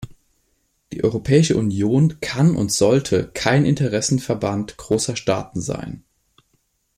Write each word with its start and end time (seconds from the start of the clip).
Die 0.91 1.03
Europäische 1.03 1.55
Union 1.57 2.19
kann 2.21 2.55
und 2.55 2.71
sollte 2.71 3.27
kein 3.35 3.65
Interessenverband 3.65 4.75
großer 4.77 5.15
Staaten 5.15 5.61
sein. 5.61 6.03